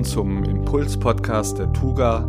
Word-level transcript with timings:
hören 0.00 0.04
zum 0.04 0.44
Impuls-Podcast 0.44 1.58
der 1.58 1.70
Tuga 1.74 2.26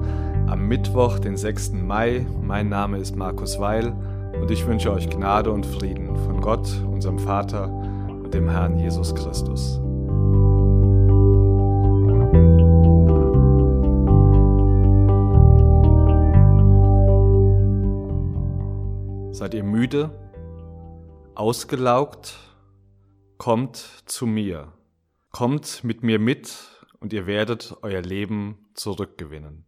am 0.48 0.68
Mittwoch, 0.68 1.20
den 1.20 1.38
6. 1.38 1.72
Mai. 1.72 2.26
Mein 2.42 2.68
Name 2.68 2.98
ist 2.98 3.16
Markus 3.16 3.60
Weil 3.60 3.94
und 4.34 4.52
ich 4.52 4.68
wünsche 4.68 4.92
euch 4.92 5.10
Gnade 5.10 5.52
und 5.52 5.66
Frieden 5.66 6.18
von 6.26 6.42
Gott, 6.42 6.68
unserem 6.92 7.18
Vater 7.18 7.70
und 7.70 8.34
dem 8.34 8.50
Herrn 8.50 8.78
Jesus 8.78 9.16
Christus. 9.16 9.80
Seid 19.32 19.54
ihr 19.54 19.64
müde, 19.64 20.10
ausgelaugt? 21.36 22.38
Kommt 23.38 23.78
zu 24.06 24.26
mir. 24.26 24.74
Kommt 25.32 25.86
mit 25.86 26.04
mir 26.04 26.20
mit 26.20 26.81
und 27.02 27.12
ihr 27.12 27.28
werdet 27.28 27.76
euer 27.82 28.02
Leben 28.02 28.70
zurückgewinnen. 28.76 29.66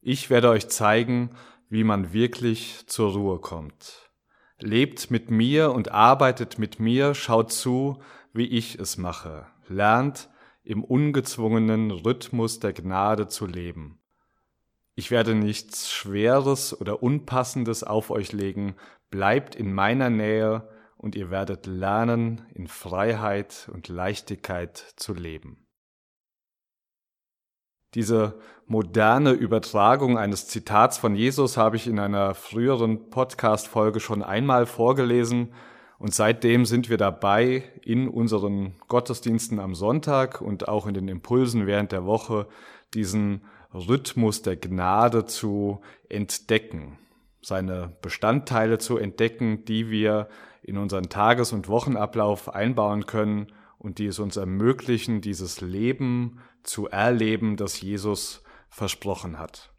Ich 0.00 0.30
werde 0.30 0.48
euch 0.48 0.68
zeigen, 0.68 1.36
wie 1.68 1.84
man 1.84 2.12
wirklich 2.12 2.86
zur 2.86 3.12
Ruhe 3.12 3.40
kommt. 3.40 4.10
Lebt 4.58 5.10
mit 5.10 5.30
mir 5.30 5.72
und 5.72 5.90
arbeitet 5.90 6.58
mit 6.58 6.80
mir, 6.80 7.14
schaut 7.14 7.52
zu, 7.52 8.00
wie 8.32 8.46
ich 8.46 8.78
es 8.78 8.96
mache. 8.96 9.46
Lernt 9.68 10.30
im 10.62 10.84
ungezwungenen 10.84 11.90
Rhythmus 11.90 12.60
der 12.60 12.72
Gnade 12.72 13.26
zu 13.26 13.46
leben. 13.46 13.98
Ich 14.94 15.10
werde 15.10 15.34
nichts 15.34 15.90
Schweres 15.90 16.78
oder 16.78 17.02
Unpassendes 17.02 17.82
auf 17.82 18.10
euch 18.10 18.32
legen, 18.32 18.76
bleibt 19.10 19.56
in 19.56 19.72
meiner 19.72 20.10
Nähe 20.10 20.68
und 20.96 21.16
ihr 21.16 21.30
werdet 21.30 21.66
lernen, 21.66 22.46
in 22.54 22.68
Freiheit 22.68 23.68
und 23.72 23.88
Leichtigkeit 23.88 24.76
zu 24.96 25.14
leben. 25.14 25.61
Diese 27.94 28.38
moderne 28.66 29.32
Übertragung 29.32 30.16
eines 30.16 30.48
Zitats 30.48 30.96
von 30.96 31.14
Jesus 31.14 31.58
habe 31.58 31.76
ich 31.76 31.86
in 31.86 31.98
einer 31.98 32.34
früheren 32.34 33.10
Podcast-Folge 33.10 34.00
schon 34.00 34.22
einmal 34.22 34.64
vorgelesen. 34.64 35.52
Und 35.98 36.14
seitdem 36.14 36.64
sind 36.64 36.88
wir 36.88 36.96
dabei, 36.96 37.64
in 37.82 38.08
unseren 38.08 38.74
Gottesdiensten 38.88 39.60
am 39.60 39.74
Sonntag 39.74 40.40
und 40.40 40.68
auch 40.68 40.86
in 40.86 40.94
den 40.94 41.08
Impulsen 41.08 41.66
während 41.66 41.92
der 41.92 42.06
Woche 42.06 42.46
diesen 42.94 43.42
Rhythmus 43.74 44.40
der 44.40 44.56
Gnade 44.56 45.26
zu 45.26 45.82
entdecken, 46.08 46.98
seine 47.42 47.92
Bestandteile 48.00 48.78
zu 48.78 48.96
entdecken, 48.96 49.66
die 49.66 49.90
wir 49.90 50.28
in 50.62 50.78
unseren 50.78 51.10
Tages- 51.10 51.52
und 51.52 51.68
Wochenablauf 51.68 52.54
einbauen 52.54 53.04
können 53.04 53.48
und 53.82 53.98
die 53.98 54.06
es 54.06 54.20
uns 54.20 54.36
ermöglichen, 54.36 55.20
dieses 55.20 55.60
Leben 55.60 56.38
zu 56.62 56.86
erleben, 56.88 57.56
das 57.56 57.80
Jesus 57.80 58.44
versprochen 58.70 59.40
hat. 59.40 59.74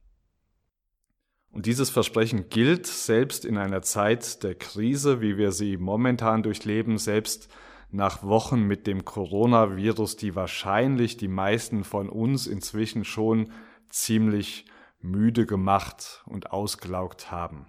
Und 1.51 1.67
dieses 1.67 1.89
Versprechen 1.89 2.49
gilt 2.49 2.85
selbst 2.85 3.45
in 3.45 3.57
einer 3.57 3.81
Zeit 3.81 4.43
der 4.43 4.55
Krise, 4.55 5.21
wie 5.21 5.37
wir 5.37 5.53
sie 5.53 5.77
momentan 5.77 6.43
durchleben, 6.43 6.97
selbst 6.97 7.47
nach 7.91 8.23
Wochen 8.23 8.63
mit 8.63 8.87
dem 8.87 9.05
Coronavirus, 9.05 10.17
die 10.17 10.35
wahrscheinlich 10.35 11.15
die 11.15 11.29
meisten 11.29 11.85
von 11.85 12.09
uns 12.09 12.45
inzwischen 12.45 13.05
schon 13.05 13.53
ziemlich 13.89 14.65
müde 14.99 15.45
gemacht 15.45 16.23
und 16.25 16.51
ausgelaugt 16.51 17.31
haben. 17.31 17.67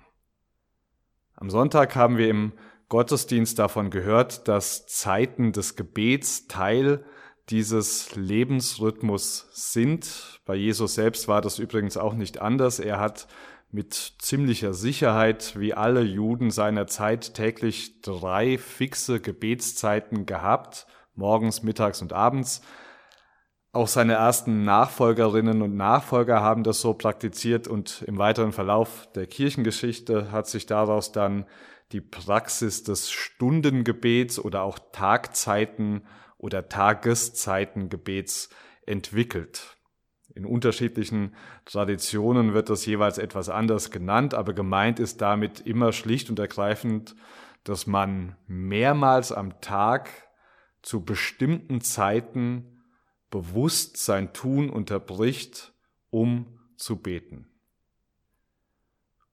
Am 1.37 1.49
Sonntag 1.49 1.95
haben 1.95 2.17
wir 2.17 2.29
im 2.29 2.55
Gottesdienst 2.89 3.59
davon 3.59 3.91
gehört, 3.91 4.49
dass 4.49 4.87
Zeiten 4.87 5.53
des 5.53 5.77
Gebets 5.77 6.47
Teil 6.47 7.05
dieses 7.51 8.15
Lebensrhythmus 8.17 9.49
sind. 9.53 10.41
Bei 10.47 10.55
Jesus 10.55 10.95
selbst 10.95 11.29
war 11.29 11.41
das 11.41 11.59
übrigens 11.59 11.97
auch 11.97 12.15
nicht 12.15 12.41
anders. 12.41 12.79
Er 12.79 13.01
hat 13.01 13.27
mit 13.71 13.95
ziemlicher 13.95 14.73
Sicherheit, 14.73 15.59
wie 15.59 15.75
alle 15.75 16.03
Juden 16.03 16.51
seiner 16.51 16.87
Zeit, 16.87 17.35
täglich 17.35 18.01
drei 18.03 18.57
fixe 18.57 19.21
Gebetszeiten 19.21 20.27
gehabt, 20.27 20.87
morgens, 21.15 21.63
mittags 21.63 22.01
und 22.01 22.13
abends. 22.13 22.63
Auch 23.73 23.89
seine 23.89 24.13
ersten 24.13 24.65
Nachfolgerinnen 24.65 25.61
und 25.61 25.75
Nachfolger 25.75 26.41
haben 26.41 26.63
das 26.63 26.81
so 26.81 26.95
praktiziert 26.95 27.67
und 27.67 28.03
im 28.07 28.19
weiteren 28.19 28.53
Verlauf 28.53 29.09
der 29.17 29.27
Kirchengeschichte 29.27 30.31
hat 30.31 30.47
sich 30.47 30.67
daraus 30.67 31.11
dann 31.11 31.45
die 31.95 32.01
Praxis 32.01 32.83
des 32.83 33.13
Stundengebets 33.13 34.41
oder 34.41 34.63
auch 34.63 34.81
Tagzeiten 34.91 36.03
oder 36.39 36.69
Tageszeitengebets 36.69 38.51
entwickelt. 38.85 39.79
In 40.35 40.45
unterschiedlichen 40.45 41.37
Traditionen 41.65 42.53
wird 42.53 42.69
das 42.69 42.85
jeweils 42.85 43.19
etwas 43.19 43.49
anders 43.49 43.93
genannt, 43.93 44.35
aber 44.35 44.55
gemeint 44.55 44.99
ist 44.99 45.21
damit 45.21 45.61
immer 45.61 45.93
schlicht 45.93 46.31
und 46.31 46.41
ergreifend, 46.41 47.15
dass 47.63 47.87
man 47.87 48.35
mehrmals 48.49 49.31
am 49.31 49.61
Tag 49.61 50.11
zu 50.83 51.05
bestimmten 51.05 51.81
Zeiten 51.81 52.83
bewusst 53.31 53.99
sein 53.99 54.33
Tun 54.33 54.69
unterbricht, 54.69 55.73
um 56.11 56.59
zu 56.77 57.01
beten 57.01 57.54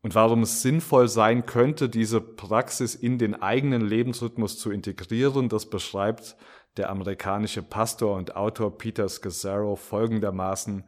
und 0.01 0.15
warum 0.15 0.43
es 0.43 0.61
sinnvoll 0.61 1.07
sein 1.07 1.45
könnte, 1.45 1.87
diese 1.87 2.21
Praxis 2.21 2.95
in 2.95 3.19
den 3.19 3.39
eigenen 3.41 3.81
Lebensrhythmus 3.81 4.57
zu 4.57 4.71
integrieren, 4.71 5.47
das 5.47 5.69
beschreibt 5.69 6.35
der 6.77 6.89
amerikanische 6.89 7.61
Pastor 7.61 8.15
und 8.15 8.35
Autor 8.35 8.77
Peter 8.77 9.07
Scazzaro 9.07 9.75
folgendermaßen 9.75 10.83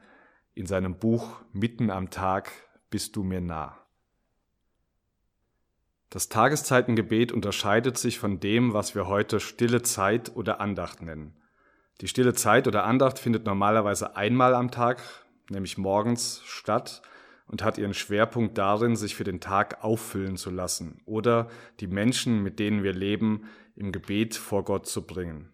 in 0.56 0.66
seinem 0.66 0.98
Buch 0.98 1.42
Mitten 1.52 1.90
am 1.90 2.10
Tag 2.10 2.52
bist 2.90 3.16
du 3.16 3.24
mir 3.24 3.42
nah. 3.42 3.78
Das 6.10 6.30
Tageszeitengebet 6.30 7.32
unterscheidet 7.32 7.98
sich 7.98 8.20
von 8.20 8.40
dem, 8.40 8.74
was 8.74 8.94
wir 8.94 9.08
heute 9.08 9.40
stille 9.40 9.82
Zeit 9.82 10.36
oder 10.36 10.62
Andacht 10.62 11.02
nennen. 11.02 11.36
Die 12.02 12.08
stille 12.08 12.34
Zeit 12.34 12.68
oder 12.68 12.84
Andacht 12.84 13.20
findet 13.20 13.46
normalerweise 13.46 14.16
einmal 14.16 14.54
am 14.54 14.72
Tag, 14.72 15.02
nämlich 15.50 15.78
morgens, 15.78 16.42
statt 16.46 17.02
und 17.48 17.64
hat 17.64 17.78
ihren 17.78 17.94
Schwerpunkt 17.94 18.58
darin, 18.58 18.96
sich 18.96 19.16
für 19.16 19.24
den 19.24 19.40
Tag 19.40 19.84
auffüllen 19.84 20.38
zu 20.38 20.50
lassen 20.50 21.02
oder 21.06 21.50
die 21.80 21.88
Menschen, 21.88 22.42
mit 22.44 22.60
denen 22.60 22.84
wir 22.84 22.94
leben, 22.94 23.46
im 23.76 23.92
Gebet 23.92 24.36
vor 24.36 24.64
Gott 24.64 24.88
zu 24.88 25.06
bringen. 25.06 25.50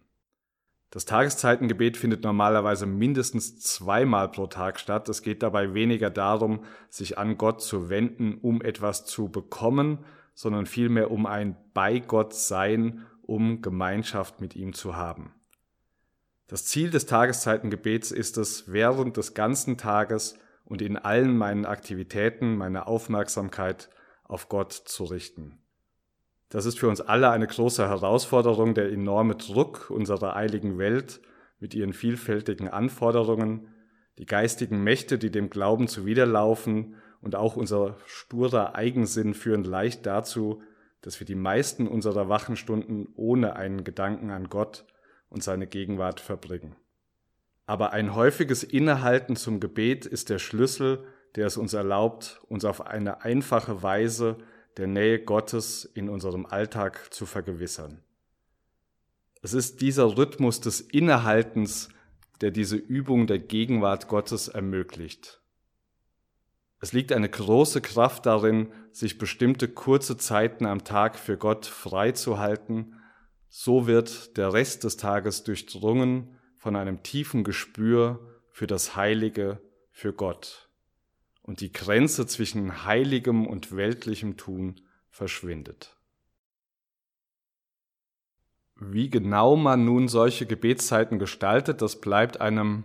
Das 0.90 1.04
Tageszeitengebet 1.04 1.96
findet 1.96 2.24
normalerweise 2.24 2.84
mindestens 2.84 3.60
zweimal 3.60 4.28
pro 4.28 4.48
Tag 4.48 4.80
statt. 4.80 5.08
Es 5.08 5.22
geht 5.22 5.42
dabei 5.42 5.72
weniger 5.72 6.10
darum, 6.10 6.64
sich 6.88 7.16
an 7.16 7.38
Gott 7.38 7.62
zu 7.62 7.88
wenden, 7.90 8.38
um 8.38 8.60
etwas 8.60 9.04
zu 9.04 9.28
bekommen, 9.28 10.04
sondern 10.34 10.66
vielmehr 10.66 11.12
um 11.12 11.26
ein 11.26 11.56
bei 11.74 12.00
Gott 12.00 12.34
sein, 12.34 13.06
um 13.22 13.62
Gemeinschaft 13.62 14.40
mit 14.40 14.56
ihm 14.56 14.72
zu 14.72 14.96
haben. 14.96 15.32
Das 16.48 16.64
Ziel 16.64 16.90
des 16.90 17.06
Tageszeitengebets 17.06 18.10
ist 18.10 18.36
es, 18.36 18.72
während 18.72 19.16
des 19.16 19.34
ganzen 19.34 19.78
Tages 19.78 20.36
und 20.70 20.80
in 20.80 20.96
allen 20.96 21.36
meinen 21.36 21.66
Aktivitäten 21.66 22.56
meine 22.56 22.86
Aufmerksamkeit 22.86 23.90
auf 24.22 24.48
Gott 24.48 24.72
zu 24.72 25.02
richten. 25.02 25.58
Das 26.48 26.64
ist 26.64 26.78
für 26.78 26.88
uns 26.88 27.00
alle 27.00 27.30
eine 27.30 27.48
große 27.48 27.88
Herausforderung, 27.88 28.74
der 28.74 28.92
enorme 28.92 29.34
Druck 29.34 29.90
unserer 29.90 30.36
eiligen 30.36 30.78
Welt 30.78 31.20
mit 31.58 31.74
ihren 31.74 31.92
vielfältigen 31.92 32.68
Anforderungen, 32.68 33.66
die 34.18 34.26
geistigen 34.26 34.84
Mächte, 34.84 35.18
die 35.18 35.32
dem 35.32 35.50
Glauben 35.50 35.88
zuwiderlaufen 35.88 36.94
und 37.20 37.34
auch 37.34 37.56
unser 37.56 37.96
sturer 38.06 38.76
Eigensinn 38.76 39.34
führen 39.34 39.64
leicht 39.64 40.06
dazu, 40.06 40.62
dass 41.00 41.18
wir 41.18 41.26
die 41.26 41.34
meisten 41.34 41.88
unserer 41.88 42.28
wachen 42.28 42.54
Stunden 42.54 43.08
ohne 43.16 43.56
einen 43.56 43.82
Gedanken 43.82 44.30
an 44.30 44.48
Gott 44.48 44.84
und 45.30 45.42
seine 45.42 45.66
Gegenwart 45.66 46.20
verbringen. 46.20 46.76
Aber 47.66 47.92
ein 47.92 48.14
häufiges 48.14 48.64
Innehalten 48.64 49.36
zum 49.36 49.60
Gebet 49.60 50.06
ist 50.06 50.28
der 50.28 50.38
Schlüssel, 50.38 51.04
der 51.36 51.46
es 51.46 51.56
uns 51.56 51.72
erlaubt, 51.72 52.40
uns 52.48 52.64
auf 52.64 52.86
eine 52.86 53.22
einfache 53.22 53.82
Weise 53.82 54.38
der 54.76 54.86
Nähe 54.86 55.22
Gottes 55.22 55.84
in 55.84 56.08
unserem 56.08 56.46
Alltag 56.46 57.12
zu 57.12 57.26
vergewissern. 57.26 58.02
Es 59.42 59.54
ist 59.54 59.80
dieser 59.80 60.16
Rhythmus 60.16 60.60
des 60.60 60.80
Innehaltens, 60.80 61.88
der 62.40 62.50
diese 62.50 62.76
Übung 62.76 63.26
der 63.26 63.38
Gegenwart 63.38 64.08
Gottes 64.08 64.48
ermöglicht. 64.48 65.40
Es 66.80 66.92
liegt 66.92 67.12
eine 67.12 67.28
große 67.28 67.80
Kraft 67.82 68.26
darin, 68.26 68.72
sich 68.90 69.18
bestimmte 69.18 69.68
kurze 69.68 70.16
Zeiten 70.16 70.66
am 70.66 70.84
Tag 70.84 71.18
für 71.18 71.36
Gott 71.36 71.66
freizuhalten. 71.66 72.94
So 73.48 73.86
wird 73.86 74.36
der 74.36 74.52
Rest 74.52 74.84
des 74.84 74.96
Tages 74.96 75.44
durchdrungen 75.44 76.36
von 76.60 76.76
einem 76.76 77.02
tiefen 77.02 77.42
Gespür 77.42 78.20
für 78.50 78.66
das 78.66 78.94
Heilige, 78.94 79.62
für 79.90 80.12
Gott. 80.12 80.68
Und 81.40 81.62
die 81.62 81.72
Grenze 81.72 82.26
zwischen 82.26 82.84
heiligem 82.84 83.46
und 83.46 83.74
weltlichem 83.74 84.36
Tun 84.36 84.76
verschwindet. 85.08 85.96
Wie 88.76 89.08
genau 89.08 89.56
man 89.56 89.86
nun 89.86 90.06
solche 90.08 90.44
Gebetszeiten 90.44 91.18
gestaltet, 91.18 91.80
das 91.80 91.98
bleibt 91.98 92.42
einem 92.42 92.84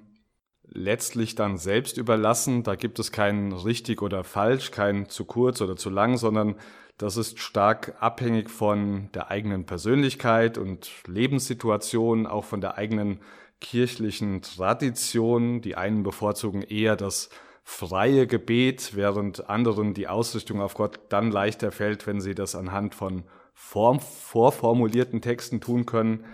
letztlich 0.63 1.36
dann 1.36 1.57
selbst 1.57 1.98
überlassen. 1.98 2.63
Da 2.63 2.75
gibt 2.75 2.98
es 2.98 3.12
kein 3.12 3.51
richtig 3.51 4.01
oder 4.01 4.24
falsch, 4.24 4.72
kein 4.72 5.10
zu 5.10 5.25
kurz 5.25 5.60
oder 5.60 5.75
zu 5.75 5.89
lang, 5.89 6.16
sondern 6.16 6.56
das 6.98 7.18
ist 7.18 7.39
stark 7.39 7.98
abhängig 8.00 8.50
von 8.50 9.10
der 9.13 9.31
eigenen 9.31 9.66
Persönlichkeit 9.66 10.57
und 10.57 10.89
Lebenssituation, 11.07 12.25
auch 12.25 12.45
von 12.45 12.62
der 12.62 12.77
eigenen 12.77 13.19
kirchlichen 13.61 14.41
Tradition. 14.41 15.61
Die 15.61 15.75
einen 15.75 16.03
bevorzugen 16.03 16.61
eher 16.61 16.95
das 16.95 17.29
freie 17.63 18.27
Gebet, 18.27 18.95
während 18.95 19.49
anderen 19.49 19.93
die 19.93 20.07
Ausrichtung 20.07 20.61
auf 20.61 20.75
Gott 20.75 20.99
dann 21.09 21.31
leichter 21.31 21.71
fällt, 21.71 22.05
wenn 22.05 22.21
sie 22.21 22.35
das 22.35 22.55
anhand 22.55 22.93
von 22.93 23.23
form, 23.53 23.99
vorformulierten 23.99 25.21
Texten 25.21 25.61
tun 25.61 25.85
können. 25.85 26.25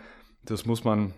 Das 0.44 0.66
muss 0.66 0.84
man, 0.84 1.14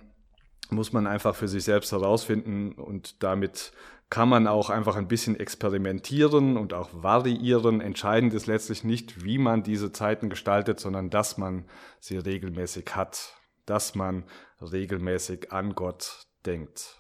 muss 0.70 0.94
man 0.94 1.08
einfach 1.08 1.36
für 1.36 1.48
sich 1.48 1.64
selbst 1.64 1.92
herausfinden 1.92 2.74
und 2.74 3.24
damit 3.24 3.72
kann 4.12 4.30
man 4.30 4.46
auch 4.46 4.70
einfach 4.70 4.96
ein 4.96 5.08
bisschen 5.08 5.40
experimentieren 5.40 6.58
und 6.58 6.74
auch 6.76 6.90
variieren. 6.94 7.82
Entscheidend 7.82 8.36
ist 8.36 8.46
letztlich 8.46 8.84
nicht, 8.84 9.24
wie 9.24 9.40
man 9.40 9.64
diese 9.64 9.92
Zeiten 9.92 10.30
gestaltet, 10.30 10.80
sondern 10.80 11.10
dass 11.10 11.40
man 11.40 11.66
sie 12.00 12.18
regelmäßig 12.18 12.86
hat, 12.96 13.34
dass 13.66 13.96
man 13.96 14.26
regelmäßig 14.62 15.52
an 15.52 15.76
Gott 15.76 16.26
denkt. 16.46 17.00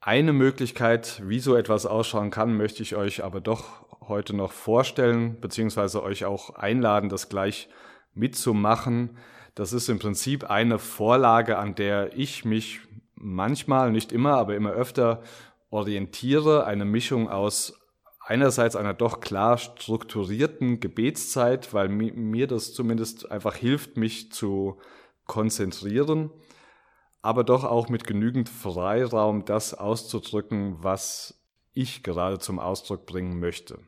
Eine 0.00 0.32
Möglichkeit, 0.32 1.20
wie 1.26 1.40
so 1.40 1.56
etwas 1.56 1.84
ausschauen 1.84 2.30
kann, 2.30 2.56
möchte 2.56 2.82
ich 2.82 2.94
euch 2.94 3.24
aber 3.24 3.40
doch 3.40 3.86
heute 4.08 4.36
noch 4.36 4.52
vorstellen, 4.52 5.40
beziehungsweise 5.40 6.02
euch 6.02 6.24
auch 6.24 6.50
einladen, 6.50 7.08
das 7.08 7.28
gleich 7.28 7.68
mitzumachen. 8.14 9.18
Das 9.54 9.72
ist 9.72 9.88
im 9.88 9.98
Prinzip 9.98 10.48
eine 10.48 10.78
Vorlage, 10.78 11.58
an 11.58 11.74
der 11.74 12.16
ich 12.16 12.44
mich 12.44 12.80
manchmal, 13.14 13.90
nicht 13.90 14.12
immer, 14.12 14.36
aber 14.36 14.54
immer 14.54 14.70
öfter 14.70 15.22
orientiere, 15.70 16.66
eine 16.66 16.84
Mischung 16.84 17.28
aus 17.28 17.80
einerseits 18.24 18.76
einer 18.76 18.94
doch 18.94 19.20
klar 19.20 19.56
strukturierten 19.56 20.80
Gebetszeit, 20.80 21.72
weil 21.72 21.88
mir 21.88 22.46
das 22.46 22.74
zumindest 22.74 23.30
einfach 23.30 23.54
hilft, 23.54 23.96
mich 23.96 24.32
zu 24.32 24.78
konzentrieren, 25.26 26.30
aber 27.22 27.44
doch 27.44 27.64
auch 27.64 27.88
mit 27.88 28.06
genügend 28.06 28.48
Freiraum, 28.48 29.44
das 29.44 29.74
auszudrücken, 29.74 30.82
was 30.82 31.42
ich 31.72 32.02
gerade 32.02 32.38
zum 32.38 32.58
Ausdruck 32.58 33.06
bringen 33.06 33.38
möchte. 33.38 33.78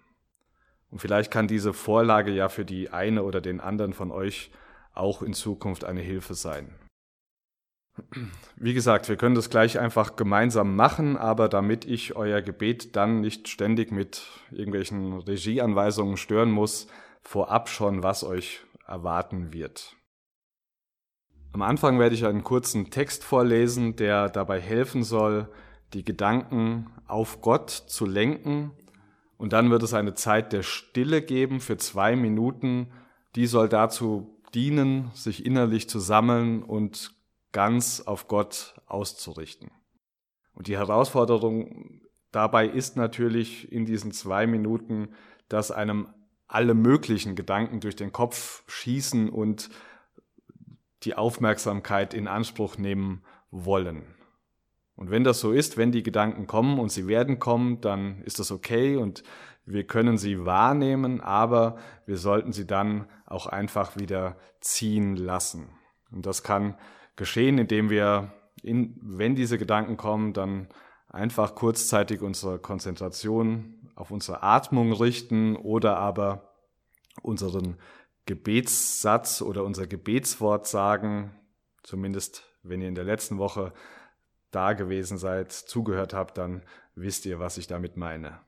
Und 0.90 1.00
vielleicht 1.00 1.30
kann 1.30 1.48
diese 1.48 1.72
Vorlage 1.72 2.32
ja 2.32 2.48
für 2.48 2.64
die 2.64 2.90
eine 2.90 3.22
oder 3.22 3.40
den 3.40 3.60
anderen 3.60 3.92
von 3.92 4.10
euch 4.10 4.50
auch 4.94 5.22
in 5.22 5.34
Zukunft 5.34 5.84
eine 5.84 6.00
Hilfe 6.00 6.34
sein. 6.34 6.74
Wie 8.56 8.74
gesagt, 8.74 9.08
wir 9.08 9.16
können 9.16 9.34
das 9.34 9.50
gleich 9.50 9.78
einfach 9.78 10.16
gemeinsam 10.16 10.76
machen, 10.76 11.16
aber 11.16 11.48
damit 11.48 11.84
ich 11.84 12.14
euer 12.16 12.42
Gebet 12.42 12.94
dann 12.96 13.20
nicht 13.20 13.48
ständig 13.48 13.90
mit 13.90 14.22
irgendwelchen 14.50 15.14
Regieanweisungen 15.14 16.16
stören 16.16 16.50
muss, 16.50 16.86
vorab 17.22 17.68
schon, 17.68 18.02
was 18.02 18.24
euch 18.24 18.60
erwarten 18.86 19.52
wird. 19.52 19.97
Am 21.52 21.62
Anfang 21.62 21.98
werde 21.98 22.14
ich 22.14 22.26
einen 22.26 22.44
kurzen 22.44 22.90
Text 22.90 23.24
vorlesen, 23.24 23.96
der 23.96 24.28
dabei 24.28 24.60
helfen 24.60 25.02
soll, 25.02 25.48
die 25.94 26.04
Gedanken 26.04 26.90
auf 27.06 27.40
Gott 27.40 27.70
zu 27.70 28.06
lenken. 28.06 28.72
Und 29.38 29.52
dann 29.52 29.70
wird 29.70 29.82
es 29.82 29.94
eine 29.94 30.14
Zeit 30.14 30.52
der 30.52 30.62
Stille 30.62 31.22
geben 31.22 31.60
für 31.60 31.78
zwei 31.78 32.16
Minuten. 32.16 32.90
Die 33.34 33.46
soll 33.46 33.68
dazu 33.68 34.38
dienen, 34.54 35.10
sich 35.14 35.46
innerlich 35.46 35.88
zu 35.88 36.00
sammeln 36.00 36.62
und 36.62 37.12
ganz 37.52 38.00
auf 38.00 38.28
Gott 38.28 38.74
auszurichten. 38.86 39.70
Und 40.54 40.66
die 40.66 40.76
Herausforderung 40.76 42.02
dabei 42.30 42.66
ist 42.66 42.96
natürlich 42.96 43.72
in 43.72 43.86
diesen 43.86 44.12
zwei 44.12 44.46
Minuten, 44.46 45.10
dass 45.48 45.70
einem 45.70 46.08
alle 46.46 46.74
möglichen 46.74 47.36
Gedanken 47.36 47.80
durch 47.80 47.96
den 47.96 48.12
Kopf 48.12 48.64
schießen 48.66 49.28
und 49.28 49.70
die 51.04 51.14
Aufmerksamkeit 51.14 52.14
in 52.14 52.28
Anspruch 52.28 52.78
nehmen 52.78 53.22
wollen. 53.50 54.02
Und 54.96 55.10
wenn 55.10 55.22
das 55.22 55.40
so 55.40 55.52
ist, 55.52 55.76
wenn 55.76 55.92
die 55.92 56.02
Gedanken 56.02 56.46
kommen 56.46 56.80
und 56.80 56.90
sie 56.90 57.06
werden 57.06 57.38
kommen, 57.38 57.80
dann 57.80 58.20
ist 58.22 58.40
das 58.40 58.50
okay 58.50 58.96
und 58.96 59.22
wir 59.64 59.86
können 59.86 60.18
sie 60.18 60.44
wahrnehmen, 60.44 61.20
aber 61.20 61.76
wir 62.06 62.16
sollten 62.16 62.52
sie 62.52 62.66
dann 62.66 63.06
auch 63.26 63.46
einfach 63.46 63.96
wieder 63.96 64.36
ziehen 64.60 65.14
lassen. 65.14 65.68
Und 66.10 66.26
das 66.26 66.42
kann 66.42 66.76
geschehen, 67.16 67.58
indem 67.58 67.90
wir, 67.90 68.32
in, 68.62 68.98
wenn 69.02 69.34
diese 69.34 69.58
Gedanken 69.58 69.96
kommen, 69.96 70.32
dann 70.32 70.68
einfach 71.08 71.54
kurzzeitig 71.54 72.22
unsere 72.22 72.58
Konzentration 72.58 73.90
auf 73.94 74.10
unsere 74.10 74.42
Atmung 74.42 74.92
richten 74.92 75.56
oder 75.56 75.96
aber 75.98 76.54
unseren 77.22 77.76
Gebetssatz 78.28 79.40
oder 79.40 79.64
unser 79.64 79.86
Gebetswort 79.86 80.66
sagen, 80.66 81.34
zumindest 81.82 82.44
wenn 82.62 82.82
ihr 82.82 82.88
in 82.88 82.94
der 82.94 83.04
letzten 83.04 83.38
Woche 83.38 83.72
da 84.50 84.74
gewesen 84.74 85.16
seid, 85.16 85.50
zugehört 85.50 86.12
habt, 86.12 86.36
dann 86.36 86.62
wisst 86.94 87.24
ihr, 87.24 87.38
was 87.38 87.56
ich 87.56 87.66
damit 87.66 87.96
meine. 87.96 88.38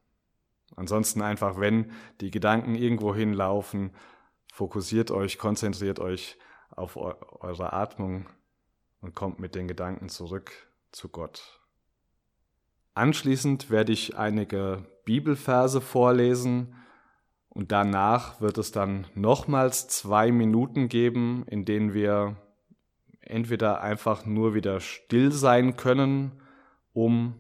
Ansonsten 0.77 1.23
einfach, 1.23 1.59
wenn 1.59 1.93
die 2.21 2.31
Gedanken 2.31 2.75
irgendwo 2.75 3.15
hinlaufen, 3.15 3.93
fokussiert 4.53 5.11
euch, 5.11 5.39
konzentriert 5.39 5.99
euch 5.99 6.39
auf 6.71 6.97
eure 6.97 7.73
Atmung, 7.73 8.29
und 9.01 9.15
kommt 9.15 9.41
mit 9.41 9.55
den 9.55 9.67
Gedanken 9.67 10.11
zurück 10.11 10.53
zu 10.93 11.09
Gott. 11.09 11.61
Anschließend 12.93 13.71
werde 13.71 13.93
ich 13.93 14.19
einige 14.19 14.87
Bibelverse 15.07 15.81
vorlesen 15.81 16.75
und 17.51 17.73
danach 17.73 18.41
wird 18.41 18.59
es 18.59 18.73
dann 18.73 19.07
nochmals 19.15 19.89
zwei 19.89 20.31
Minuten 20.31 20.89
geben, 20.89 21.45
in 21.49 21.65
denen 21.65 21.93
wir 21.93 22.37
entweder 23.21 23.81
einfach 23.81 24.25
nur 24.25 24.55
wieder 24.55 24.81
still 24.81 25.33
sein 25.33 25.77
können, 25.77 26.41
um 26.93 27.35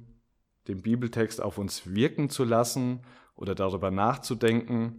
den 0.68 0.82
Bibeltext 0.82 1.40
auf 1.40 1.58
uns 1.58 1.94
wirken 1.94 2.28
zu 2.28 2.44
lassen 2.44 3.00
oder 3.36 3.54
darüber 3.54 3.90
nachzudenken. 3.90 4.98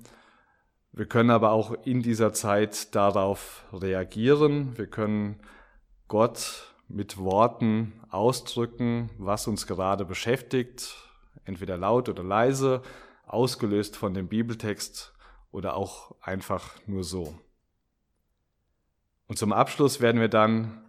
Wir 0.94 1.06
können 1.06 1.30
aber 1.30 1.52
auch 1.52 1.86
in 1.86 2.02
dieser 2.02 2.34
Zeit 2.34 2.96
darauf 2.96 3.66
reagieren. 3.72 4.78
Wir 4.78 4.88
können 4.88 5.40
Gott 6.08 6.74
mit 6.88 7.18
Worten 7.18 7.94
ausdrücken, 8.10 9.10
was 9.18 9.48
uns 9.48 9.68
gerade 9.68 10.04
beschäftigt, 10.04 10.96
entweder 11.46 11.78
laut 11.78 12.10
oder 12.10 12.24
leise, 12.24 12.82
ausgelöst 13.34 13.96
von 13.96 14.14
dem 14.14 14.28
Bibeltext 14.28 15.14
oder 15.52 15.76
auch 15.76 16.16
einfach 16.22 16.76
nur 16.88 17.04
so. 17.04 17.38
Und 19.28 19.38
zum 19.38 19.54
Abschluss 19.54 20.02
werden 20.02 20.20
wir 20.20 20.28
dann 20.28 20.86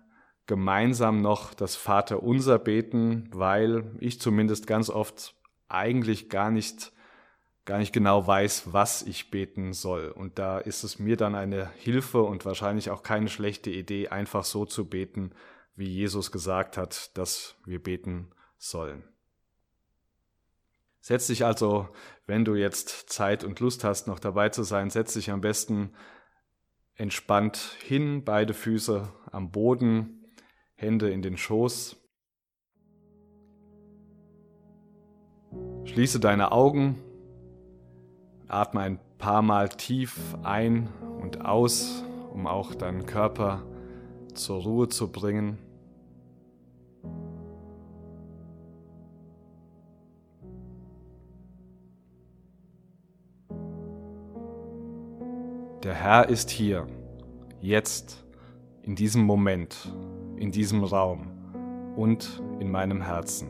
gemeinsam 0.46 1.20
noch 1.20 1.54
das 1.54 1.76
Vaterunser 1.76 2.58
beten, 2.58 3.28
weil 3.32 3.96
ich 4.00 4.20
zumindest 4.20 4.66
ganz 4.66 4.90
oft 4.90 5.34
eigentlich 5.68 6.28
gar 6.28 6.50
nicht 6.50 6.92
gar 7.64 7.78
nicht 7.78 7.92
genau 7.92 8.26
weiß, 8.26 8.72
was 8.72 9.02
ich 9.02 9.30
beten 9.30 9.72
soll. 9.72 10.08
Und 10.08 10.38
da 10.38 10.58
ist 10.58 10.82
es 10.82 10.98
mir 10.98 11.16
dann 11.16 11.34
eine 11.34 11.70
Hilfe 11.76 12.22
und 12.22 12.44
wahrscheinlich 12.44 12.90
auch 12.90 13.02
keine 13.02 13.28
schlechte 13.28 13.70
Idee, 13.70 14.08
einfach 14.08 14.44
so 14.44 14.64
zu 14.64 14.88
beten, 14.88 15.32
wie 15.76 15.88
Jesus 15.88 16.32
gesagt 16.32 16.76
hat, 16.76 17.16
dass 17.16 17.56
wir 17.64 17.82
beten 17.82 18.30
sollen. 18.58 19.04
Setz 21.02 21.26
dich 21.26 21.44
also, 21.44 21.88
wenn 22.26 22.46
du 22.46 22.54
jetzt 22.54 23.10
Zeit 23.10 23.44
und 23.44 23.60
Lust 23.60 23.84
hast, 23.84 24.06
noch 24.06 24.18
dabei 24.18 24.48
zu 24.48 24.62
sein, 24.62 24.88
setz 24.88 25.12
dich 25.12 25.30
am 25.30 25.42
besten 25.42 25.92
entspannt 26.94 27.76
hin, 27.82 28.24
beide 28.24 28.54
Füße 28.54 29.12
am 29.30 29.50
Boden, 29.50 30.32
Hände 30.74 31.10
in 31.10 31.20
den 31.20 31.36
Schoß. 31.36 31.96
Schließe 35.84 36.20
deine 36.20 36.52
Augen 36.52 37.02
Atme 38.52 38.80
ein 38.80 38.98
paar 39.16 39.40
Mal 39.40 39.70
tief 39.70 40.36
ein 40.42 40.88
und 41.22 41.44
aus, 41.44 42.04
um 42.32 42.46
auch 42.46 42.74
deinen 42.74 43.06
Körper 43.06 43.62
zur 44.34 44.62
Ruhe 44.62 44.88
zu 44.88 45.10
bringen. 45.10 45.58
Der 55.92 56.00
Herr 56.00 56.28
ist 56.30 56.48
hier, 56.48 56.86
jetzt, 57.60 58.24
in 58.80 58.94
diesem 58.96 59.24
Moment, 59.24 59.92
in 60.36 60.50
diesem 60.50 60.84
Raum 60.84 61.26
und 61.96 62.42
in 62.60 62.70
meinem 62.70 63.02
Herzen. 63.02 63.48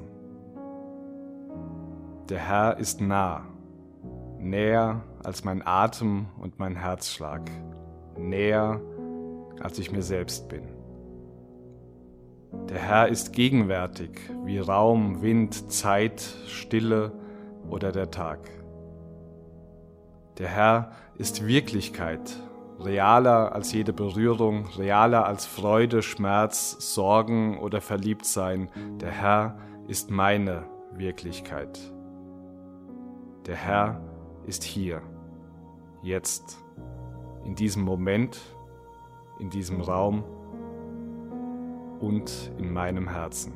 Der 2.28 2.40
Herr 2.40 2.78
ist 2.78 3.00
nah 3.00 3.46
näher 4.40 5.04
als 5.22 5.44
mein 5.44 5.64
Atem 5.64 6.26
und 6.36 6.58
mein 6.58 6.74
Herzschlag, 6.74 7.48
näher 8.18 8.80
als 9.60 9.78
ich 9.78 9.92
mir 9.92 10.02
selbst 10.02 10.48
bin. 10.48 10.64
Der 12.68 12.80
Herr 12.80 13.06
ist 13.06 13.32
gegenwärtig 13.32 14.18
wie 14.44 14.58
Raum, 14.58 15.22
Wind, 15.22 15.70
Zeit, 15.70 16.20
Stille 16.48 17.12
oder 17.70 17.92
der 17.92 18.10
Tag. 18.10 18.40
Der 20.38 20.48
Herr 20.48 20.92
ist 21.18 21.46
Wirklichkeit, 21.46 22.40
realer 22.80 23.54
als 23.54 23.72
jede 23.72 23.92
Berührung, 23.92 24.66
realer 24.78 25.26
als 25.26 25.44
Freude, 25.44 26.00
Schmerz, 26.00 26.94
Sorgen 26.94 27.58
oder 27.58 27.82
Verliebtsein. 27.82 28.70
Der 29.00 29.10
Herr 29.10 29.58
ist 29.88 30.10
meine 30.10 30.64
Wirklichkeit. 30.94 31.78
Der 33.46 33.56
Herr 33.56 34.00
ist 34.46 34.64
hier, 34.64 35.02
jetzt, 36.02 36.58
in 37.44 37.54
diesem 37.54 37.82
Moment, 37.82 38.40
in 39.38 39.50
diesem 39.50 39.82
Raum 39.82 40.24
und 42.00 42.52
in 42.56 42.72
meinem 42.72 43.08
Herzen. 43.08 43.52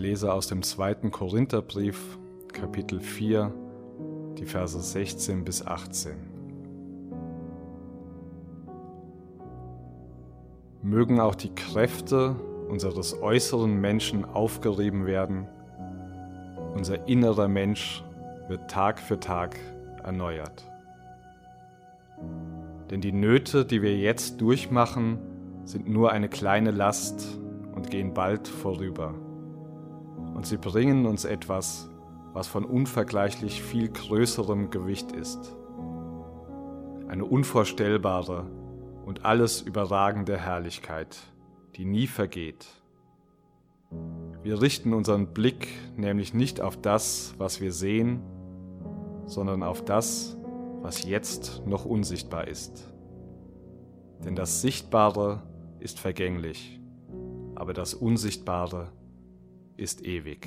Lese 0.00 0.32
aus 0.32 0.48
dem 0.48 0.62
zweiten 0.62 1.10
Korintherbrief, 1.10 2.18
Kapitel 2.52 3.00
4, 3.00 3.52
die 4.38 4.46
Verse 4.46 4.80
16 4.80 5.44
bis 5.44 5.64
18. 5.64 6.14
Mögen 10.82 11.20
auch 11.20 11.34
die 11.34 11.54
Kräfte 11.54 12.34
unseres 12.68 13.20
äußeren 13.20 13.78
Menschen 13.78 14.24
aufgerieben 14.24 15.04
werden, 15.04 15.46
unser 16.74 17.06
innerer 17.06 17.48
Mensch 17.48 18.02
wird 18.48 18.70
Tag 18.70 19.00
für 19.00 19.20
Tag 19.20 19.58
erneuert. 20.02 20.64
Denn 22.90 23.02
die 23.02 23.12
Nöte, 23.12 23.66
die 23.66 23.82
wir 23.82 23.96
jetzt 23.96 24.40
durchmachen, 24.40 25.18
sind 25.64 25.88
nur 25.88 26.10
eine 26.10 26.30
kleine 26.30 26.70
Last 26.70 27.38
und 27.74 27.90
gehen 27.90 28.14
bald 28.14 28.48
vorüber 28.48 29.14
und 30.40 30.46
sie 30.46 30.56
bringen 30.56 31.04
uns 31.04 31.26
etwas, 31.26 31.90
was 32.32 32.48
von 32.48 32.64
unvergleichlich 32.64 33.62
viel 33.62 33.90
größerem 33.90 34.70
Gewicht 34.70 35.12
ist. 35.12 35.54
Eine 37.08 37.26
unvorstellbare 37.26 38.46
und 39.04 39.26
alles 39.26 39.60
überragende 39.60 40.38
Herrlichkeit, 40.38 41.18
die 41.76 41.84
nie 41.84 42.06
vergeht. 42.06 42.66
Wir 44.42 44.62
richten 44.62 44.94
unseren 44.94 45.34
Blick 45.34 45.68
nämlich 45.98 46.32
nicht 46.32 46.62
auf 46.62 46.78
das, 46.78 47.34
was 47.36 47.60
wir 47.60 47.70
sehen, 47.70 48.22
sondern 49.26 49.62
auf 49.62 49.84
das, 49.84 50.38
was 50.80 51.04
jetzt 51.04 51.66
noch 51.66 51.84
unsichtbar 51.84 52.48
ist. 52.48 52.90
Denn 54.24 54.36
das 54.36 54.62
Sichtbare 54.62 55.42
ist 55.80 56.00
vergänglich, 56.00 56.80
aber 57.56 57.74
das 57.74 57.92
Unsichtbare 57.92 58.84
ist 58.84 58.99
ist 59.80 60.04
ewig. 60.04 60.46